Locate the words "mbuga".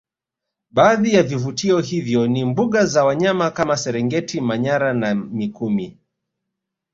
2.45-2.85